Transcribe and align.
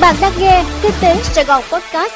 Bạn 0.00 0.16
đang 0.22 0.32
nghe 0.40 0.64
Kinh 0.82 0.92
tế 1.02 1.14
Sài 1.22 1.44
Gòn 1.44 1.62
Podcast. 1.72 2.12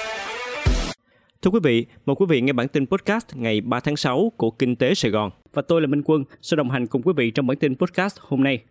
Thưa 1.42 1.50
quý 1.50 1.60
vị, 1.62 1.86
mời 2.06 2.16
quý 2.18 2.26
vị 2.28 2.40
nghe 2.40 2.52
bản 2.52 2.68
tin 2.68 2.86
podcast 2.86 3.26
ngày 3.34 3.60
3 3.60 3.80
tháng 3.80 3.96
6 3.96 4.32
của 4.36 4.50
Kinh 4.50 4.76
tế 4.76 4.94
Sài 4.94 5.10
Gòn. 5.10 5.30
Và 5.52 5.62
tôi 5.62 5.80
là 5.80 5.86
Minh 5.86 6.02
Quân, 6.04 6.24
sẽ 6.42 6.56
đồng 6.56 6.70
hành 6.70 6.86
cùng 6.86 7.02
quý 7.02 7.12
vị 7.16 7.30
trong 7.30 7.46
bản 7.46 7.56
tin 7.56 7.76
podcast 7.76 8.16
hôm 8.20 8.42
nay. 8.42 8.62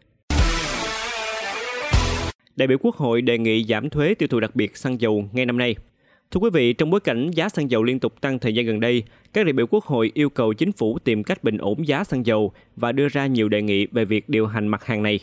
Đại 2.55 2.68
biểu 2.68 2.78
Quốc 2.81 2.96
hội 2.96 3.21
đề 3.21 3.37
nghị 3.37 3.63
giảm 3.63 3.89
thuế 3.89 4.13
tiêu 4.13 4.28
thụ 4.28 4.39
đặc 4.39 4.55
biệt 4.55 4.78
xăng 4.78 5.01
dầu 5.01 5.29
ngay 5.31 5.45
năm 5.45 5.57
nay. 5.57 5.75
Thưa 6.31 6.39
quý 6.39 6.49
vị, 6.53 6.73
trong 6.73 6.89
bối 6.89 6.99
cảnh 6.99 7.31
giá 7.31 7.49
xăng 7.49 7.71
dầu 7.71 7.83
liên 7.83 7.99
tục 7.99 8.21
tăng 8.21 8.39
thời 8.39 8.55
gian 8.55 8.65
gần 8.65 8.79
đây, 8.79 9.03
các 9.33 9.45
đại 9.45 9.53
biểu 9.53 9.67
Quốc 9.67 9.83
hội 9.83 10.11
yêu 10.13 10.29
cầu 10.29 10.53
chính 10.53 10.71
phủ 10.71 10.99
tìm 10.99 11.23
cách 11.23 11.43
bình 11.43 11.57
ổn 11.57 11.87
giá 11.87 12.03
xăng 12.03 12.25
dầu 12.25 12.53
và 12.75 12.91
đưa 12.91 13.07
ra 13.07 13.27
nhiều 13.27 13.49
đề 13.49 13.61
nghị 13.61 13.85
về 13.85 14.05
việc 14.05 14.29
điều 14.29 14.47
hành 14.47 14.67
mặt 14.67 14.85
hàng 14.85 15.03
này. 15.03 15.19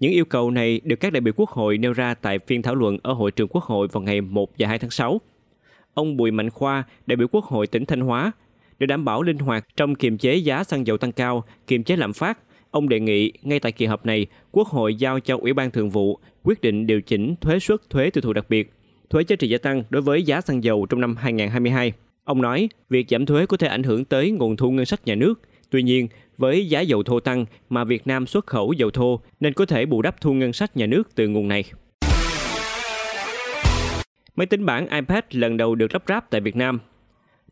Những 0.00 0.12
yêu 0.12 0.24
cầu 0.24 0.50
này 0.50 0.80
được 0.84 0.96
các 0.96 1.12
đại 1.12 1.20
biểu 1.20 1.34
Quốc 1.36 1.50
hội 1.50 1.78
nêu 1.78 1.92
ra 1.92 2.14
tại 2.14 2.38
phiên 2.38 2.62
thảo 2.62 2.74
luận 2.74 2.98
ở 3.02 3.12
hội 3.12 3.30
trường 3.30 3.48
Quốc 3.48 3.64
hội 3.64 3.88
vào 3.92 4.02
ngày 4.02 4.20
1 4.20 4.50
và 4.58 4.68
2 4.68 4.78
tháng 4.78 4.90
6. 4.90 5.20
Ông 5.94 6.16
Bùi 6.16 6.30
Mạnh 6.30 6.50
Khoa, 6.50 6.84
đại 7.06 7.16
biểu 7.16 7.28
Quốc 7.32 7.44
hội 7.44 7.66
tỉnh 7.66 7.86
Thanh 7.86 8.00
Hóa, 8.00 8.32
để 8.78 8.86
đảm 8.86 9.04
bảo 9.04 9.22
linh 9.22 9.38
hoạt 9.38 9.66
trong 9.76 9.94
kiềm 9.94 10.18
chế 10.18 10.34
giá 10.34 10.64
xăng 10.64 10.86
dầu 10.86 10.98
tăng 10.98 11.12
cao, 11.12 11.44
kiềm 11.66 11.84
chế 11.84 11.96
lạm 11.96 12.12
phát, 12.12 12.38
ông 12.70 12.88
đề 12.88 13.00
nghị 13.00 13.32
ngay 13.42 13.60
tại 13.60 13.72
kỳ 13.72 13.86
họp 13.86 14.06
này, 14.06 14.26
Quốc 14.52 14.68
hội 14.68 14.94
giao 14.94 15.20
cho 15.20 15.36
Ủy 15.36 15.52
ban 15.52 15.70
Thường 15.70 15.90
vụ 15.90 16.18
quyết 16.42 16.60
định 16.60 16.86
điều 16.86 17.00
chỉnh 17.00 17.34
thuế 17.40 17.58
suất 17.58 17.90
thuế 17.90 18.10
tiêu 18.10 18.22
thụ 18.22 18.32
đặc 18.32 18.46
biệt, 18.48 18.72
thuế 19.10 19.22
giá 19.28 19.36
trị 19.36 19.48
gia 19.48 19.58
tăng 19.58 19.82
đối 19.90 20.02
với 20.02 20.22
giá 20.22 20.40
xăng 20.40 20.64
dầu 20.64 20.86
trong 20.86 21.00
năm 21.00 21.16
2022. 21.16 21.92
Ông 22.24 22.42
nói, 22.42 22.68
việc 22.88 23.06
giảm 23.08 23.26
thuế 23.26 23.46
có 23.46 23.56
thể 23.56 23.68
ảnh 23.68 23.82
hưởng 23.82 24.04
tới 24.04 24.30
nguồn 24.30 24.56
thu 24.56 24.70
ngân 24.70 24.86
sách 24.86 25.06
nhà 25.06 25.14
nước. 25.14 25.40
Tuy 25.70 25.82
nhiên, 25.82 26.08
với 26.38 26.68
giá 26.68 26.80
dầu 26.80 27.02
thô 27.02 27.20
tăng 27.20 27.44
mà 27.68 27.84
Việt 27.84 28.06
Nam 28.06 28.26
xuất 28.26 28.46
khẩu 28.46 28.72
dầu 28.72 28.90
thô 28.90 29.20
nên 29.40 29.52
có 29.52 29.66
thể 29.66 29.86
bù 29.86 30.02
đắp 30.02 30.20
thu 30.20 30.32
ngân 30.32 30.52
sách 30.52 30.76
nhà 30.76 30.86
nước 30.86 31.14
từ 31.14 31.28
nguồn 31.28 31.48
này. 31.48 31.64
Máy 34.36 34.46
tính 34.46 34.66
bảng 34.66 34.88
iPad 34.88 35.24
lần 35.30 35.56
đầu 35.56 35.74
được 35.74 35.92
lắp 35.92 36.02
ráp 36.08 36.30
tại 36.30 36.40
Việt 36.40 36.56
Nam. 36.56 36.78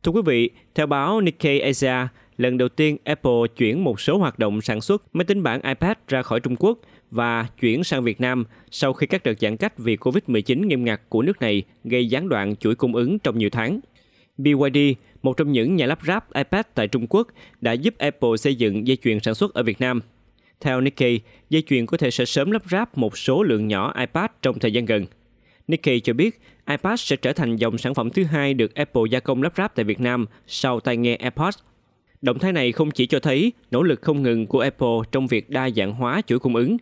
Thưa 0.03 0.12
quý 0.12 0.23
vị, 0.27 0.50
theo 0.75 0.86
báo 0.86 1.20
Nikkei 1.20 1.61
Asia, 1.61 2.08
lần 2.36 2.58
đầu 2.58 2.69
tiên 2.69 2.97
Apple 3.05 3.41
chuyển 3.56 3.84
một 3.84 4.00
số 4.00 4.19
hoạt 4.19 4.39
động 4.39 4.61
sản 4.61 4.80
xuất 4.80 5.03
máy 5.12 5.25
tính 5.25 5.42
bảng 5.42 5.61
iPad 5.62 5.97
ra 6.08 6.23
khỏi 6.23 6.41
Trung 6.41 6.56
Quốc 6.58 6.78
và 7.11 7.47
chuyển 7.61 7.84
sang 7.84 8.03
Việt 8.03 8.20
Nam 8.20 8.45
sau 8.70 8.92
khi 8.92 9.06
các 9.06 9.23
đợt 9.23 9.41
giãn 9.41 9.56
cách 9.56 9.78
vì 9.78 9.97
Covid-19 9.97 10.67
nghiêm 10.67 10.84
ngặt 10.84 11.01
của 11.08 11.23
nước 11.23 11.41
này 11.41 11.62
gây 11.84 12.06
gián 12.06 12.28
đoạn 12.28 12.56
chuỗi 12.56 12.75
cung 12.75 12.95
ứng 12.95 13.19
trong 13.19 13.39
nhiều 13.39 13.51
tháng. 13.51 13.80
BYD, 14.39 14.78
một 15.22 15.36
trong 15.36 15.53
những 15.53 15.77
nhà 15.77 15.86
lắp 15.86 15.98
ráp 16.06 16.33
iPad 16.33 16.67
tại 16.75 16.89
Trung 16.89 17.06
Quốc, 17.11 17.28
đã 17.61 17.72
giúp 17.72 17.95
Apple 17.98 18.36
xây 18.39 18.55
dựng 18.55 18.86
dây 18.86 18.97
chuyền 18.97 19.20
sản 19.20 19.34
xuất 19.34 19.55
ở 19.55 19.62
Việt 19.62 19.81
Nam. 19.81 20.00
Theo 20.61 20.81
Nikkei, 20.81 21.20
dây 21.50 21.62
chuyền 21.62 21.86
có 21.86 21.97
thể 21.97 22.11
sẽ 22.11 22.25
sớm 22.25 22.50
lắp 22.50 22.62
ráp 22.70 22.98
một 22.98 23.19
số 23.19 23.42
lượng 23.42 23.69
nhỏ 23.69 23.95
iPad 24.00 24.31
trong 24.42 24.58
thời 24.58 24.73
gian 24.73 24.84
gần. 24.84 25.06
Nikkei 25.69 26.00
cho 26.00 26.12
biết 26.12 26.41
iPad 26.69 27.00
sẽ 27.00 27.17
trở 27.17 27.33
thành 27.33 27.56
dòng 27.56 27.78
sản 27.78 27.95
phẩm 27.95 28.11
thứ 28.11 28.25
hai 28.25 28.55
được 28.55 28.75
Apple 28.75 29.03
gia 29.11 29.20
công 29.20 29.42
lắp 29.42 29.53
ráp 29.56 29.75
tại 29.75 29.84
Việt 29.84 30.00
Nam 30.00 30.27
sau 30.47 30.81
tai 30.81 30.97
nghe 30.97 31.17
AirPods. 31.17 31.58
Động 32.23 32.39
thái 32.39 32.53
này 32.53 32.73
không 32.73 32.91
chỉ 32.91 33.06
cho 33.06 33.20
thấy 33.20 33.53
nỗ 33.70 33.83
lực 33.83 34.03
không 34.03 34.23
ngừng 34.23 34.47
của 34.47 34.61
Apple 34.61 34.98
trong 35.12 35.27
việc 35.27 35.51
đa 35.51 35.70
dạng 35.70 35.92
hóa 35.92 36.23
chuỗi 36.27 36.39
cung 36.39 36.56
ứng. 36.56 36.77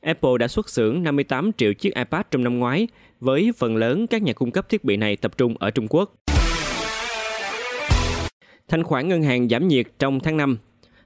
Apple 0.00 0.30
đã 0.38 0.48
xuất 0.48 0.68
xưởng 0.68 1.02
58 1.02 1.52
triệu 1.52 1.72
chiếc 1.72 1.94
iPad 1.94 2.22
trong 2.30 2.44
năm 2.44 2.58
ngoái, 2.58 2.88
với 3.20 3.52
phần 3.58 3.76
lớn 3.76 4.06
các 4.06 4.22
nhà 4.22 4.32
cung 4.32 4.50
cấp 4.50 4.68
thiết 4.68 4.84
bị 4.84 4.96
này 4.96 5.16
tập 5.16 5.38
trung 5.38 5.54
ở 5.58 5.70
Trung 5.70 5.86
Quốc. 5.90 6.14
Thanh 8.70 8.82
khoản 8.82 9.08
ngân 9.08 9.22
hàng 9.22 9.48
giảm 9.48 9.68
nhiệt 9.68 9.86
trong 9.98 10.20
tháng 10.20 10.36
5. 10.36 10.58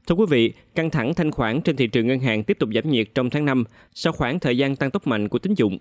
Thưa 0.06 0.14
quý 0.14 0.24
vị, 0.28 0.52
căng 0.74 0.90
thẳng 0.90 1.14
thanh 1.14 1.30
khoản 1.30 1.60
trên 1.60 1.76
thị 1.76 1.86
trường 1.86 2.06
ngân 2.06 2.20
hàng 2.20 2.44
tiếp 2.44 2.56
tục 2.58 2.68
giảm 2.74 2.90
nhiệt 2.90 3.08
trong 3.14 3.30
tháng 3.30 3.44
5 3.44 3.64
sau 3.94 4.12
khoảng 4.12 4.40
thời 4.40 4.58
gian 4.58 4.76
tăng 4.76 4.90
tốc 4.90 5.06
mạnh 5.06 5.28
của 5.28 5.38
tín 5.38 5.54
dụng. 5.54 5.78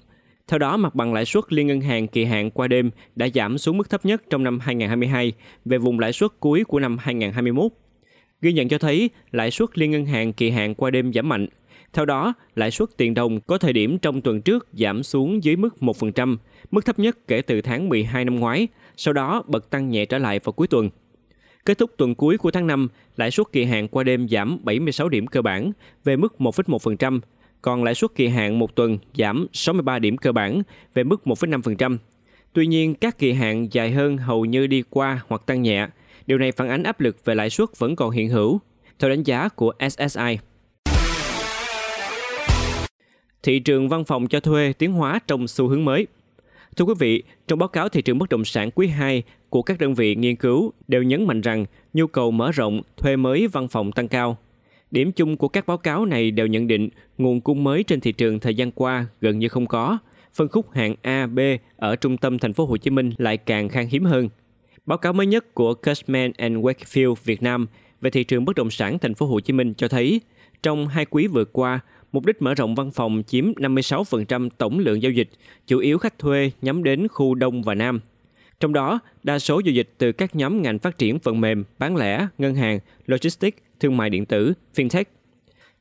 Theo 0.47 0.59
đó, 0.59 0.77
mặt 0.77 0.95
bằng 0.95 1.13
lãi 1.13 1.25
suất 1.25 1.43
liên 1.49 1.67
ngân 1.67 1.81
hàng 1.81 2.07
kỳ 2.07 2.25
hạn 2.25 2.51
qua 2.51 2.67
đêm 2.67 2.91
đã 3.15 3.27
giảm 3.33 3.57
xuống 3.57 3.77
mức 3.77 3.89
thấp 3.89 4.05
nhất 4.05 4.23
trong 4.29 4.43
năm 4.43 4.59
2022 4.59 5.33
về 5.65 5.77
vùng 5.77 5.99
lãi 5.99 6.13
suất 6.13 6.31
cuối 6.39 6.63
của 6.63 6.79
năm 6.79 6.97
2021. 6.97 7.71
Ghi 8.41 8.53
nhận 8.53 8.69
cho 8.69 8.77
thấy 8.77 9.09
lãi 9.31 9.51
suất 9.51 9.77
liên 9.77 9.91
ngân 9.91 10.05
hàng 10.05 10.33
kỳ 10.33 10.49
hạn 10.49 10.75
qua 10.75 10.91
đêm 10.91 11.13
giảm 11.13 11.29
mạnh. 11.29 11.47
Theo 11.93 12.05
đó, 12.05 12.33
lãi 12.55 12.71
suất 12.71 12.89
tiền 12.97 13.13
đồng 13.13 13.39
có 13.39 13.57
thời 13.57 13.73
điểm 13.73 13.97
trong 13.97 14.21
tuần 14.21 14.41
trước 14.41 14.67
giảm 14.73 15.03
xuống 15.03 15.43
dưới 15.43 15.55
mức 15.55 15.75
1%, 15.79 16.37
mức 16.71 16.85
thấp 16.85 16.99
nhất 16.99 17.27
kể 17.27 17.41
từ 17.41 17.61
tháng 17.61 17.89
12 17.89 18.25
năm 18.25 18.39
ngoái, 18.39 18.67
sau 18.97 19.13
đó 19.13 19.43
bật 19.47 19.69
tăng 19.69 19.89
nhẹ 19.89 20.05
trở 20.05 20.17
lại 20.17 20.39
vào 20.43 20.53
cuối 20.53 20.67
tuần. 20.67 20.89
Kết 21.65 21.77
thúc 21.77 21.91
tuần 21.97 22.15
cuối 22.15 22.37
của 22.37 22.51
tháng 22.51 22.67
5, 22.67 22.87
lãi 23.17 23.31
suất 23.31 23.47
kỳ 23.51 23.63
hạn 23.63 23.87
qua 23.87 24.03
đêm 24.03 24.27
giảm 24.29 24.59
76 24.63 25.09
điểm 25.09 25.27
cơ 25.27 25.41
bản 25.41 25.71
về 26.03 26.15
mức 26.15 26.35
1,1%, 26.39 27.19
còn 27.61 27.83
lãi 27.83 27.95
suất 27.95 28.15
kỳ 28.15 28.27
hạn 28.27 28.59
một 28.59 28.75
tuần 28.75 28.97
giảm 29.17 29.47
63 29.53 29.99
điểm 29.99 30.17
cơ 30.17 30.31
bản 30.31 30.61
về 30.93 31.03
mức 31.03 31.21
1,5%. 31.25 31.97
Tuy 32.53 32.67
nhiên, 32.67 32.95
các 32.95 33.17
kỳ 33.17 33.33
hạn 33.33 33.67
dài 33.71 33.91
hơn 33.91 34.17
hầu 34.17 34.45
như 34.45 34.67
đi 34.67 34.83
qua 34.89 35.21
hoặc 35.27 35.41
tăng 35.45 35.61
nhẹ. 35.61 35.87
Điều 36.27 36.37
này 36.37 36.51
phản 36.51 36.69
ánh 36.69 36.83
áp 36.83 37.01
lực 37.01 37.25
về 37.25 37.35
lãi 37.35 37.49
suất 37.49 37.79
vẫn 37.79 37.95
còn 37.95 38.11
hiện 38.11 38.29
hữu, 38.29 38.59
theo 38.99 39.09
đánh 39.09 39.23
giá 39.23 39.49
của 39.49 39.73
SSI. 39.89 40.37
Thị 43.43 43.59
trường 43.59 43.89
văn 43.89 44.05
phòng 44.05 44.27
cho 44.27 44.39
thuê 44.39 44.73
tiến 44.73 44.91
hóa 44.93 45.19
trong 45.27 45.47
xu 45.47 45.67
hướng 45.67 45.85
mới– 45.85 46.07
Thưa 46.75 46.85
quý 46.85 46.93
vị, 46.99 47.23
trong 47.47 47.59
báo 47.59 47.69
cáo 47.69 47.89
thị 47.89 48.01
trường 48.01 48.17
bất 48.17 48.29
động 48.29 48.45
sản 48.45 48.69
quý 48.75 48.87
2 48.87 49.23
của 49.49 49.61
các 49.61 49.79
đơn 49.79 49.93
vị 49.93 50.15
nghiên 50.15 50.35
cứu 50.35 50.73
đều 50.87 51.03
nhấn 51.03 51.27
mạnh 51.27 51.41
rằng 51.41 51.65
nhu 51.93 52.07
cầu 52.07 52.31
mở 52.31 52.51
rộng, 52.51 52.81
thuê 52.97 53.15
mới 53.15 53.47
văn 53.47 53.67
phòng 53.67 53.91
tăng 53.91 54.07
cao. 54.07 54.37
Điểm 54.91 55.11
chung 55.11 55.37
của 55.37 55.47
các 55.47 55.67
báo 55.67 55.77
cáo 55.77 56.05
này 56.05 56.31
đều 56.31 56.47
nhận 56.47 56.67
định 56.67 56.89
nguồn 57.17 57.41
cung 57.41 57.63
mới 57.63 57.83
trên 57.83 57.99
thị 57.99 58.11
trường 58.11 58.39
thời 58.39 58.55
gian 58.55 58.71
qua 58.71 59.05
gần 59.21 59.39
như 59.39 59.47
không 59.47 59.67
có. 59.67 59.97
Phân 60.33 60.47
khúc 60.47 60.71
hạng 60.71 60.95
A, 61.01 61.27
B 61.27 61.39
ở 61.77 61.95
trung 61.95 62.17
tâm 62.17 62.39
thành 62.39 62.53
phố 62.53 62.65
Hồ 62.65 62.77
Chí 62.77 62.89
Minh 62.89 63.11
lại 63.17 63.37
càng 63.37 63.69
khan 63.69 63.87
hiếm 63.87 64.05
hơn. 64.05 64.29
Báo 64.85 64.97
cáo 64.97 65.13
mới 65.13 65.25
nhất 65.27 65.53
của 65.53 65.73
Cushman 65.73 66.31
and 66.37 66.57
Wakefield 66.57 67.15
Việt 67.23 67.43
Nam 67.43 67.67
về 68.01 68.09
thị 68.09 68.23
trường 68.23 68.45
bất 68.45 68.55
động 68.55 68.71
sản 68.71 68.99
thành 68.99 69.13
phố 69.13 69.25
Hồ 69.25 69.39
Chí 69.39 69.53
Minh 69.53 69.73
cho 69.77 69.87
thấy 69.87 70.21
trong 70.63 70.87
hai 70.87 71.05
quý 71.05 71.27
vừa 71.27 71.45
qua, 71.45 71.79
Mục 72.13 72.25
đích 72.25 72.41
mở 72.41 72.53
rộng 72.53 72.75
văn 72.75 72.91
phòng 72.91 73.23
chiếm 73.27 73.53
56% 73.53 74.49
tổng 74.57 74.79
lượng 74.79 75.01
giao 75.01 75.11
dịch, 75.11 75.29
chủ 75.67 75.79
yếu 75.79 75.97
khách 75.97 76.19
thuê 76.19 76.51
nhắm 76.61 76.83
đến 76.83 77.07
khu 77.07 77.35
Đông 77.35 77.63
và 77.63 77.75
Nam. 77.75 77.99
Trong 78.59 78.73
đó, 78.73 78.99
đa 79.23 79.39
số 79.39 79.61
giao 79.65 79.73
dịch 79.73 79.93
từ 79.97 80.11
các 80.11 80.35
nhóm 80.35 80.61
ngành 80.61 80.79
phát 80.79 80.97
triển 80.97 81.19
phần 81.19 81.41
mềm, 81.41 81.63
bán 81.79 81.95
lẻ, 81.95 82.27
ngân 82.37 82.55
hàng, 82.55 82.79
logistics, 83.05 83.57
thương 83.79 83.97
mại 83.97 84.09
điện 84.09 84.25
tử, 84.25 84.53
fintech. 84.75 85.03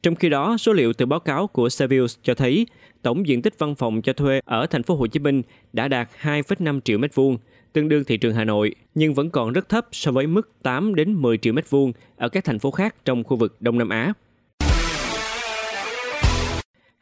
Trong 0.03 0.15
khi 0.15 0.28
đó, 0.28 0.56
số 0.56 0.72
liệu 0.72 0.93
từ 0.93 1.06
báo 1.06 1.20
cáo 1.20 1.47
của 1.47 1.69
Savills 1.69 2.19
cho 2.22 2.34
thấy 2.34 2.66
tổng 3.03 3.26
diện 3.26 3.43
tích 3.43 3.59
văn 3.59 3.75
phòng 3.75 4.03
cho 4.03 4.12
thuê 4.12 4.41
ở 4.44 4.66
thành 4.66 4.82
phố 4.82 4.94
Hồ 4.94 5.06
Chí 5.06 5.20
Minh 5.20 5.43
đã 5.72 5.88
đạt 5.88 6.09
2,5 6.22 6.81
triệu 6.81 6.99
mét 6.99 7.14
vuông, 7.14 7.38
tương 7.72 7.88
đương 7.88 8.04
thị 8.04 8.16
trường 8.16 8.34
Hà 8.34 8.44
Nội, 8.44 8.75
nhưng 8.94 9.14
vẫn 9.14 9.31
còn 9.31 9.53
rất 9.53 9.69
thấp 9.69 9.87
so 9.93 10.12
với 10.12 10.26
mức 10.26 10.50
8 10.62 10.94
đến 10.94 11.12
10 11.12 11.38
triệu 11.38 11.53
mét 11.53 11.70
vuông 11.70 11.93
ở 12.16 12.28
các 12.28 12.44
thành 12.44 12.59
phố 12.59 12.70
khác 12.70 12.94
trong 13.04 13.25
khu 13.25 13.37
vực 13.37 13.56
Đông 13.60 13.78
Nam 13.78 13.88
Á. 13.88 14.12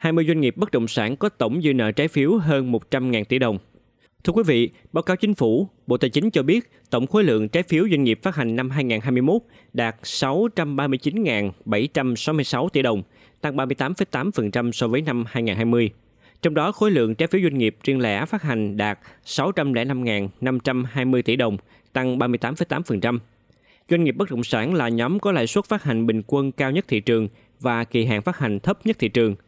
20 0.01 0.25
doanh 0.29 0.41
nghiệp 0.41 0.57
bất 0.57 0.71
động 0.71 0.89
sản 0.89 1.17
có 1.17 1.29
tổng 1.29 1.63
dư 1.63 1.75
nợ 1.75 1.93
trái 1.93 2.09
phiếu 2.09 2.39
hơn 2.39 2.73
100.000 2.73 3.25
tỷ 3.25 3.39
đồng. 3.39 3.59
Thưa 4.25 4.33
quý 4.33 4.43
vị, 4.47 4.71
báo 4.93 5.03
cáo 5.03 5.17
chính 5.17 5.35
phủ, 5.35 5.69
Bộ 5.87 5.97
Tài 5.97 6.11
chính 6.11 6.31
cho 6.31 6.43
biết 6.43 6.71
tổng 6.91 7.07
khối 7.07 7.25
lượng 7.25 7.49
trái 7.49 7.63
phiếu 7.63 7.89
doanh 7.91 8.05
nghiệp 8.05 8.19
phát 8.23 8.37
hành 8.37 8.57
năm 8.57 8.71
2021 8.71 9.43
đạt 9.73 9.97
639.766 10.03 12.69
tỷ 12.69 12.83
đồng, 12.83 13.03
tăng 13.41 13.57
38,8% 13.57 14.73
so 14.73 14.89
với 14.89 15.03
năm 15.03 15.25
2020. 15.29 15.91
Trong 16.43 16.55
đó, 16.55 16.73
khối 16.73 16.91
lượng 16.91 17.15
trái 17.15 17.27
phiếu 17.27 17.41
doanh 17.43 17.59
nghiệp 17.59 17.77
riêng 17.85 18.01
lẻ 18.01 18.25
phát 18.25 18.43
hành 18.43 18.77
đạt 18.77 18.99
605.520 19.25 21.23
tỷ 21.23 21.37
đồng, 21.37 21.57
tăng 21.93 22.19
38,8%. 22.19 23.19
Doanh 23.91 24.05
nghiệp 24.05 24.17
bất 24.17 24.31
động 24.31 24.45
sản 24.45 24.75
là 24.75 24.89
nhóm 24.89 25.21
có 25.21 25.33
lãi 25.33 25.47
suất 25.47 25.65
phát 25.65 25.83
hành 25.83 26.07
bình 26.07 26.23
quân 26.27 26.53
cao 26.53 26.71
nhất 26.71 26.85
thị 26.89 27.01
trường 27.01 27.29
và 27.61 27.85
kỳ 27.85 28.05
hạn 28.05 28.23
phát 28.23 28.39
hành 28.39 28.61
thấp 28.61 28.87
nhất 28.87 28.99
thị 28.99 29.09
trường– 29.09 29.35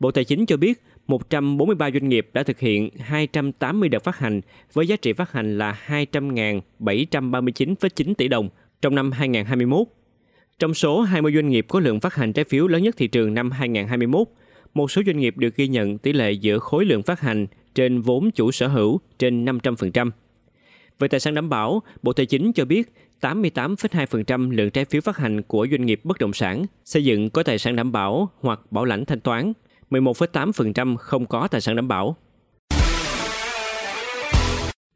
Bộ 0.00 0.10
Tài 0.10 0.24
chính 0.24 0.46
cho 0.46 0.56
biết 0.56 0.82
143 1.06 1.90
doanh 1.90 2.08
nghiệp 2.08 2.30
đã 2.32 2.42
thực 2.42 2.58
hiện 2.58 2.90
280 2.98 3.88
đợt 3.88 4.04
phát 4.04 4.18
hành 4.18 4.40
với 4.72 4.86
giá 4.86 4.96
trị 4.96 5.12
phát 5.12 5.32
hành 5.32 5.58
là 5.58 5.78
200.739,9 5.86 8.14
tỷ 8.14 8.28
đồng 8.28 8.48
trong 8.82 8.94
năm 8.94 9.12
2021. 9.12 9.86
Trong 10.58 10.74
số 10.74 11.00
20 11.00 11.32
doanh 11.34 11.48
nghiệp 11.48 11.66
có 11.68 11.80
lượng 11.80 12.00
phát 12.00 12.14
hành 12.14 12.32
trái 12.32 12.44
phiếu 12.44 12.68
lớn 12.68 12.82
nhất 12.82 12.94
thị 12.98 13.08
trường 13.08 13.34
năm 13.34 13.50
2021, 13.50 14.28
một 14.74 14.90
số 14.90 15.02
doanh 15.06 15.18
nghiệp 15.18 15.38
được 15.38 15.56
ghi 15.56 15.68
nhận 15.68 15.98
tỷ 15.98 16.12
lệ 16.12 16.32
giữa 16.32 16.58
khối 16.58 16.84
lượng 16.84 17.02
phát 17.02 17.20
hành 17.20 17.46
trên 17.74 18.00
vốn 18.00 18.30
chủ 18.30 18.52
sở 18.52 18.66
hữu 18.66 19.00
trên 19.18 19.44
500%. 19.44 20.10
Về 20.98 21.08
tài 21.08 21.20
sản 21.20 21.34
đảm 21.34 21.48
bảo, 21.48 21.82
Bộ 22.02 22.12
Tài 22.12 22.26
chính 22.26 22.52
cho 22.52 22.64
biết 22.64 22.92
88,2% 23.20 24.50
lượng 24.50 24.70
trái 24.70 24.84
phiếu 24.84 25.00
phát 25.00 25.16
hành 25.16 25.42
của 25.42 25.66
doanh 25.70 25.86
nghiệp 25.86 26.00
bất 26.04 26.18
động 26.18 26.32
sản 26.32 26.66
xây 26.84 27.04
dựng 27.04 27.30
có 27.30 27.42
tài 27.42 27.58
sản 27.58 27.76
đảm 27.76 27.92
bảo 27.92 28.30
hoặc 28.40 28.60
bảo 28.70 28.84
lãnh 28.84 29.04
thanh 29.04 29.20
toán 29.20 29.52
11,8% 30.00 30.96
không 30.96 31.26
có 31.26 31.48
tài 31.48 31.60
sản 31.60 31.76
đảm 31.76 31.88
bảo. 31.88 32.16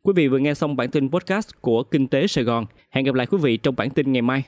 Quý 0.03 0.13
vị 0.17 0.29
vừa 0.29 0.39
nghe 0.39 0.55
xong 0.55 0.77
bản 0.77 0.91
tin 0.91 1.11
podcast 1.11 1.51
của 1.61 1.83
Kinh 1.83 2.09
tế 2.09 2.27
Sài 2.27 2.45
Gòn. 2.45 2.67
Hẹn 2.91 3.05
gặp 3.05 3.15
lại 3.15 3.27
quý 3.27 3.39
vị 3.43 3.57
trong 3.57 3.77
bản 3.77 3.91
tin 3.91 4.13
ngày 4.13 4.23
mai. 4.23 4.43